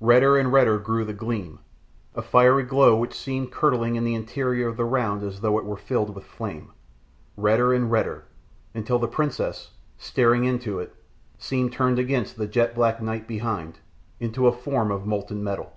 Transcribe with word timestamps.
Redder 0.00 0.38
and 0.38 0.50
redder 0.50 0.78
grew 0.78 1.04
the 1.04 1.12
gleam 1.12 1.58
a 2.14 2.22
fiery 2.22 2.62
glow 2.62 2.96
which 2.96 3.12
seemed 3.12 3.52
curdling 3.52 3.94
in 3.94 4.04
the 4.04 4.14
interior 4.14 4.68
of 4.68 4.78
the 4.78 4.86
round 4.86 5.22
as 5.22 5.42
though 5.42 5.58
it 5.58 5.66
were 5.66 5.76
filled 5.76 6.14
with 6.14 6.24
flame; 6.24 6.72
redder 7.36 7.74
and 7.74 7.92
redder, 7.92 8.24
until 8.72 8.98
the 8.98 9.06
princess, 9.06 9.72
staring 9.98 10.44
into 10.44 10.78
it, 10.78 10.94
seemed 11.36 11.74
turned 11.74 11.98
against 11.98 12.38
the 12.38 12.46
jet 12.46 12.74
black 12.74 13.02
night 13.02 13.28
behind, 13.28 13.80
into 14.18 14.46
a 14.46 14.50
form 14.52 14.90
of 14.90 15.04
molten 15.04 15.44
metal. 15.44 15.74